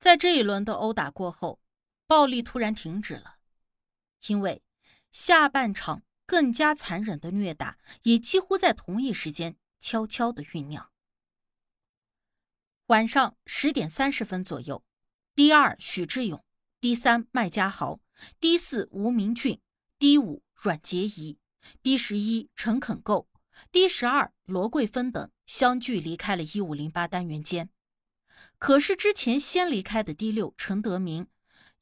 [0.00, 1.60] 在这一轮的殴打过后，
[2.06, 3.38] 暴力突然停止了，
[4.28, 4.62] 因为
[5.10, 10.90] 下半场更加残忍的虐打也几乎在同一时间悄悄的酝酿。
[12.86, 14.82] 晚上十点三十分左右
[15.34, 16.42] ，D 二许志勇
[16.80, 18.00] ，D 三麦家豪
[18.40, 19.60] ，D 四吴明俊
[19.98, 21.38] ，D 五阮洁仪
[21.82, 23.28] ，D 十一陈肯够
[23.72, 27.68] ，D 十二罗桂芬等相继离开了一五零八单元间。
[28.58, 31.28] 可是之前先离开的第六陈德明，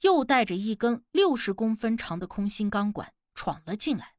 [0.00, 4.14] 又带着一根六十公分长的空心钢管闯了进来。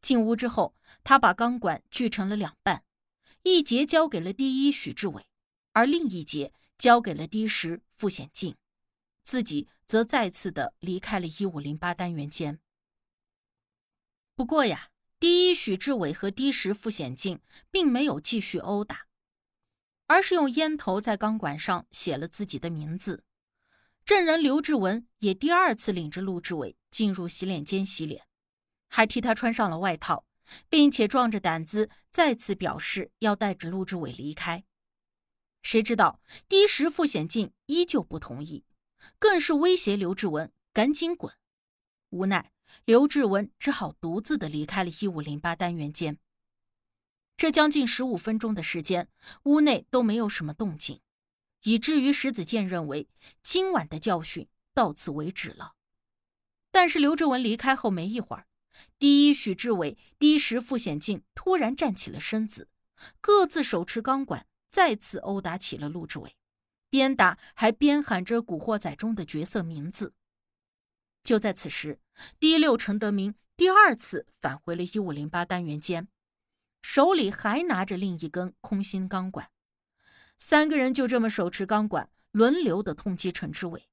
[0.00, 2.84] 进屋之后，他把钢管锯成了两半，
[3.42, 5.26] 一节交给了第一许志伟。
[5.72, 8.56] 而另一节交给了第十傅显进，
[9.22, 12.58] 自己则再次的离开了一五零八单元间。
[14.34, 14.88] 不过呀，
[15.20, 17.40] 第一许志伟和第十傅显进
[17.70, 19.06] 并没有继续殴打，
[20.10, 23.22] 而是用烟头在钢管上写了自己的名字。
[24.04, 28.26] 证人刘志文也第二次领着陆志伟进入洗脸间洗脸，
[28.88, 30.24] 还替他穿上了外套，
[30.68, 34.64] 并且壮着胆子再次表示要带着陆志伟离开。
[35.62, 38.64] 谁知道第十傅显进依旧不同意，
[39.20, 41.32] 更是威胁刘志文赶紧滚。
[42.08, 42.50] 无奈
[42.84, 46.18] 刘志文只好独自的离开了一五零八单元间。
[47.40, 49.08] 这将近十五分钟的时间，
[49.44, 51.00] 屋内都没有什么动静，
[51.62, 53.08] 以至于石子健认为
[53.42, 55.72] 今晚的教训到此为止了。
[56.70, 58.46] 但是刘志文离开后没一会儿，
[58.98, 62.68] 第一许志伟、第十傅显进突然站起了身子，
[63.22, 64.46] 各自手持钢管。
[64.68, 66.36] 再次殴打起了陆志伟，
[66.90, 70.12] 边打还边喊着《古惑仔》中的角色名字。
[71.22, 72.00] 就在此时，
[72.38, 76.06] 第六陈德明第二次返回了一五零八单元间，
[76.82, 79.50] 手里还拿着另一根空心钢管。
[80.38, 83.88] 三个人就这么手持钢管，轮流的痛击陈志伟。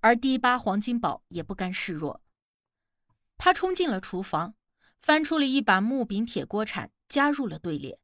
[0.00, 2.20] 而第八黄金宝也不甘示弱，
[3.38, 4.56] 他冲进了厨房，
[4.98, 8.00] 翻出了一把木柄铁锅铲，加入了队列。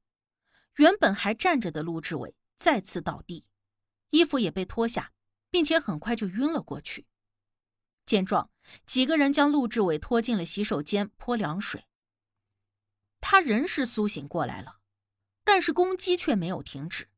[0.77, 3.45] 原本还站着的陆志伟再次倒地，
[4.11, 5.11] 衣服也被脱下，
[5.51, 7.07] 并且很快就晕了过去。
[8.07, 8.49] 见状，
[8.87, 11.88] 几个人将陆志伟拖进了洗手间泼凉水。
[13.21, 14.81] 他人是苏醒过来了，
[15.45, 17.09] 但是攻击却没有停止。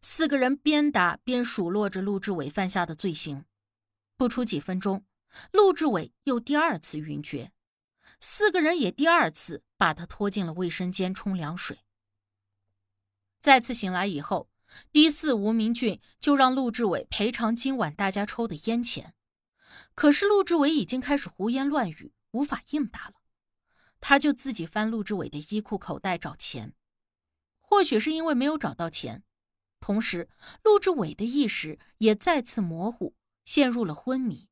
[0.00, 3.44] 四个人边打边数落着陆志伟犯下的罪行。
[4.16, 5.04] 不出几分钟，
[5.52, 7.52] 陆志伟又第二次晕厥，
[8.20, 11.80] 四个人也第二次把他拖进了卫生间冲凉水。
[13.40, 14.48] 再次醒来以后，
[14.90, 19.14] 第四吴明俊就让陆志伟赔偿今晚大家抽的烟钱。
[19.94, 23.14] 可是陆志伟已经开始胡言乱语，无法应答了。
[24.06, 26.74] 他就自己翻陆志伟的衣裤口袋找钱。
[27.62, 29.24] 或许是因为没有找到钱，
[29.80, 30.28] 同时
[30.62, 33.14] 陆志伟的意识也再次模糊，
[33.46, 34.50] 陷入了昏迷。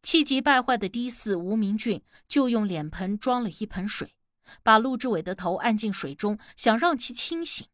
[0.00, 4.16] 气急败坏的第四吴明俊就用脸盆装了一盆水，
[4.62, 7.68] 把陆志伟的头按进水中，想让其清醒。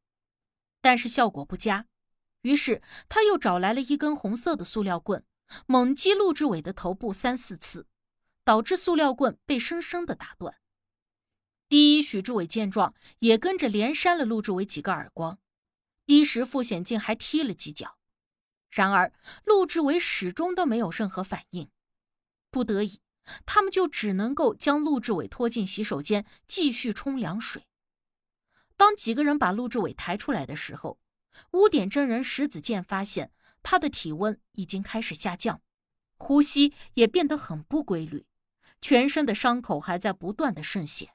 [0.80, 1.86] 但是效果不佳，
[2.42, 5.24] 于是他又找来了一根红色的塑料棍，
[5.66, 7.86] 猛击陆志伟的头部三四次，
[8.42, 10.56] 导致塑料棍被生生的打断。
[11.68, 15.38] 第一许志伟见状，也跟着连扇了陆志伟几个耳光。
[16.06, 17.98] 第十傅显进还踢了几脚，
[18.70, 19.12] 然而
[19.44, 21.68] 陆志伟始终都没有任何反应。
[22.50, 23.02] 不得已，
[23.44, 27.66] 他们就只能够将陆志伟拖进洗手间，继续冲凉水。
[28.74, 30.98] 当几个人把陆志伟抬出来的时候，
[31.50, 33.30] 污点真人石子健发现
[33.62, 35.60] 他的体温已经开始下降，
[36.16, 38.24] 呼吸也变得很不规律，
[38.80, 41.12] 全身的伤口还在不断的渗血，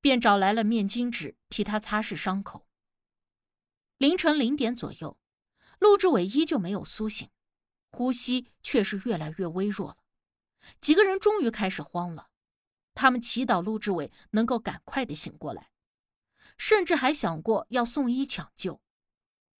[0.00, 2.66] 便找来了面巾纸替他擦拭伤口。
[3.96, 5.18] 凌晨零点左右，
[5.78, 7.30] 陆志伟依旧没有苏醒，
[7.90, 9.98] 呼吸却是越来越微弱了。
[10.80, 12.28] 几个人终于开始慌了，
[12.94, 15.70] 他们祈祷陆志伟能够赶快的醒过来。
[16.56, 18.80] 甚至还想过要送医抢救，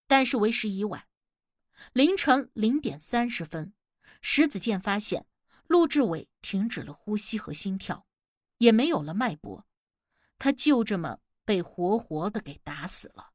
[0.09, 1.07] 但是为时已晚。
[1.93, 3.73] 凌晨零点三十分，
[4.21, 5.27] 石子健发现
[5.69, 8.05] 陆志伟停止了呼吸和心跳，
[8.57, 9.68] 也没有了脉搏，
[10.39, 13.33] 他就这么被活活的给打死了。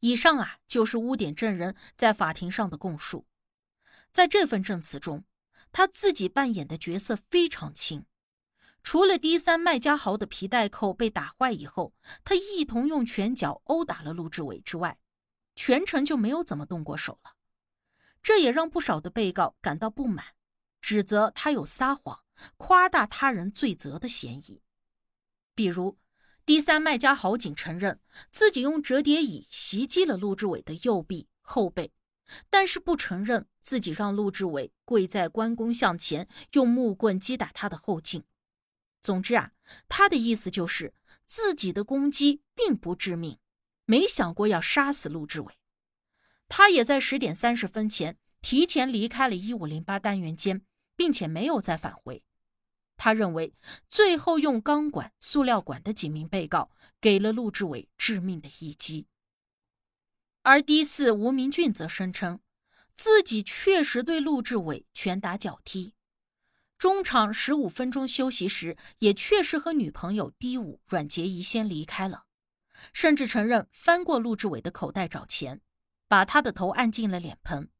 [0.00, 3.26] 以上啊，就是污点证人在法庭上的供述。
[4.10, 5.24] 在这份证词中，
[5.72, 8.06] 他自己扮演的角色非常轻。
[8.82, 11.92] 除了 D 三麦家豪的皮带扣被打坏以后，
[12.24, 14.98] 他一同用拳脚殴打了陆志伟之外，
[15.54, 17.32] 全程就没有怎么动过手了。
[18.22, 20.34] 这也让不少的被告感到不满，
[20.80, 22.24] 指责他有撒谎、
[22.56, 24.62] 夸大他人罪责的嫌疑。
[25.60, 25.98] 比如
[26.46, 31.92] 第三麦家豪仅承认自己用折叠椅袭击了陆志伟的右臂、后背，
[32.48, 38.24] 但是不承认自己让陆志伟跪在关公像前，用木棍击打他的后颈。
[39.02, 39.52] 总之啊，
[39.86, 40.94] 他的意思就是
[41.26, 43.38] 自己的攻击并不致命，
[43.84, 45.58] 没想过要杀死陆志伟。
[46.48, 50.62] 他也在十点三十分前提前离开了一五零八单元间，
[50.96, 52.24] 并且没有再返回。
[53.02, 53.54] 他认为，
[53.88, 56.70] 最后用钢管、塑料管的几名被告
[57.00, 59.06] 给了陆志伟致命的一击。
[60.42, 62.40] 而第四吴明俊则声称，
[62.94, 65.94] 自己确实对陆志伟拳打脚踢，
[66.76, 72.24] 中场十五分钟休息时，也确实和女朋友第五阮洁仪先离开了，
[72.92, 75.62] 甚至承认翻过陆志伟的口袋找钱，
[76.06, 77.70] 把他的头按进了脸盆，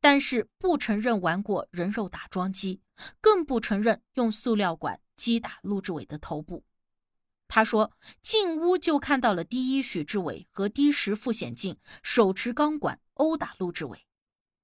[0.00, 2.80] 但是不承认玩过人肉打桩机，
[3.20, 6.64] 更不承认用塑料管击打陆志伟的头部。
[7.48, 14.06] 他说：“进屋就看到了第一许志伟和第十傅显进手持钢管殴打陆志伟，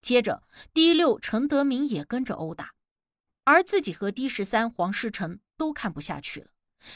[0.01, 0.43] 接着
[0.75, 2.75] 第六陈德明也跟着殴打，
[3.45, 6.51] 而自己和第十三黄世成都看不下去了，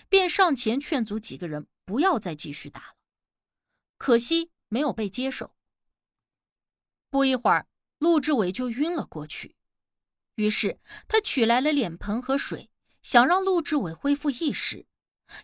[0.08, 2.94] 便上前劝阻几个人不要再继续打了，
[3.96, 5.54] 可惜没有被接受。
[7.10, 7.68] 不一会儿，
[7.98, 9.55] 陆志伟就晕了过去，
[10.36, 12.70] 于是他取来了脸盆和水，
[13.02, 14.86] 想让陆志伟恢复意识。”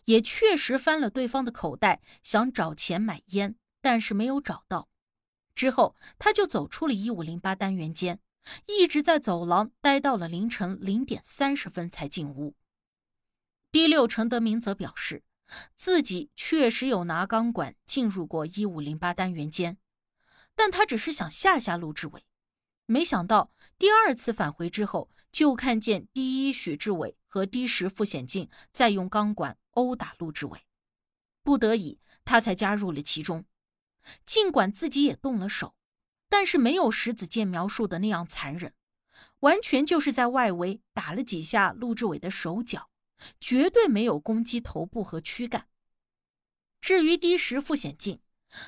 [0.05, 4.89] 也确实翻了对方的口袋，想找钱买烟，但是没有找到。
[5.57, 8.21] 之后，他就走出了一五零八单元间，
[8.67, 12.55] 一直在走廊待到了凌晨零点三十分才进屋。
[13.73, 15.25] 第六陈德明则表示，
[15.75, 19.79] 自己确实有拿钢管进入过一五零八单元间，
[20.55, 22.25] 但他只是想吓吓陆志伟，
[22.87, 29.57] 没想到第二次返回之后，就看见第一许志伟和第十傅显进在用钢管。
[29.75, 30.67] 殴打陆志伟，
[31.43, 33.47] 不得已，他才加入了其中。
[34.27, 35.75] 尽管自己也动了手，
[36.29, 38.75] 但是没有石子健描述的那样残忍，
[39.41, 42.91] 完全就是在外围打了几下陆志伟的手脚，
[43.41, 45.69] 绝对没有攻击头部和躯干。
[46.79, 48.21] 至于第十傅显进，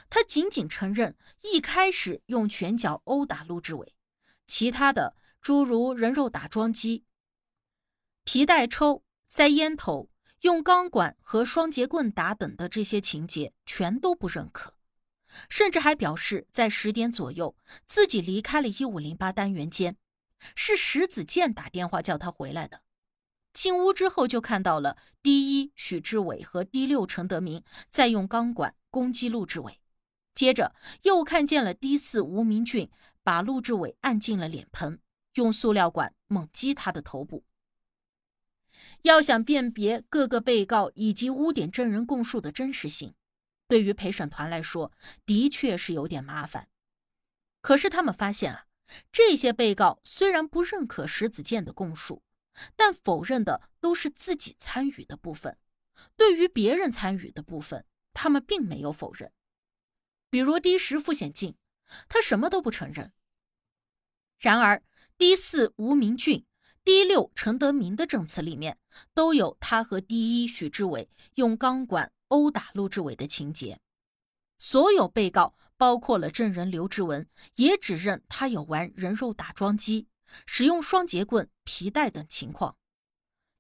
[0.09, 3.95] 他仅仅承认一开始用拳脚殴打陆志伟，
[4.47, 7.05] 其他的诸如人肉打桩机、
[8.25, 10.11] 皮带抽、塞烟头。
[10.41, 14.75] 用钢管和双节棍打等的这些情节全都不认可，
[15.49, 17.57] 甚至还表示在十点左右
[17.87, 19.97] 自己离开了一五零八单元间，
[20.55, 22.83] 是石子健打电话叫他回来的。
[23.55, 29.81] 进屋之后就看到了第一许志伟和第六陈德明在用钢管攻击陆志伟，
[30.35, 30.75] 接着
[31.05, 32.91] 又看见了第四吴明俊
[33.25, 35.01] 把陆志伟按进了脸盆，
[35.35, 37.45] 用塑料管猛击他的头部。
[39.03, 43.15] 要想辨别各个被告以及污点证人供述的真实性，
[43.67, 44.93] 对于陪审团来说
[45.25, 46.69] 的确是有点麻烦。
[47.61, 48.67] 可是他们发现啊，
[49.11, 52.23] 这些被告虽然不认可石子健的供述，
[52.77, 55.57] 但否认的都是自己参与的部分。
[56.17, 59.33] 对于别人参与的部分，他们并没有否认。
[60.29, 61.57] 比如第十傅显进，
[62.09, 63.13] 他什么都不承认。
[64.39, 64.83] 然而
[65.17, 66.47] 第四吴明俊。
[66.87, 68.79] 第六，陈德明的证词里面
[69.15, 73.81] 都有他和第一许志伟用钢管殴打陆志伟的情节。
[74.59, 80.09] 所有被告，包括了证人刘志文，也指认他有玩人肉打桩机、
[80.45, 82.77] 使用双节棍、皮带等情况。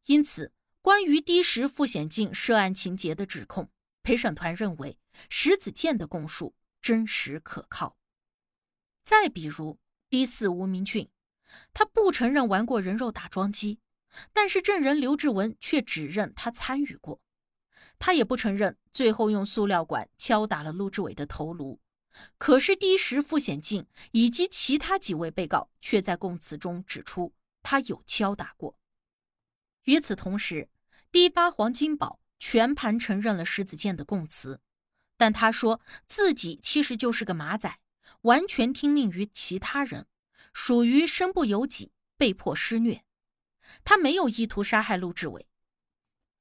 [0.04, 3.70] 因此，关于第十傅显进涉案情节的指控，
[4.02, 4.98] 陪审团认为
[5.30, 7.96] 石子健的供述真实可靠。
[9.04, 11.08] 再比如第四吴明俊。
[11.72, 13.78] 他不承认玩过人肉打桩机，
[14.32, 17.20] 但是证人刘志文却指认他参与过。
[17.98, 21.80] 他也不承认最后用塑料管敲打了陆志伟的头颅。
[22.38, 28.78] 可是第十傅显进以及其他几位被告却在供词中指出他有敲打过。
[29.82, 30.70] 与此同时，
[31.12, 34.60] 第八黄金宝全盘承认了石子健的供词，
[35.16, 37.78] 但他说自己其实就是个马仔，
[38.22, 40.06] 完全听命于其他人。
[40.52, 43.04] 属于身不由己，被迫施虐。
[43.82, 45.48] 他没有意图杀害陆志伟，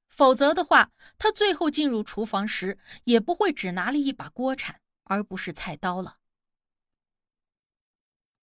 [0.08, 6.18] 否则的话，他最后进入厨房时也不会只拿了一把锅铲，而不是菜刀了。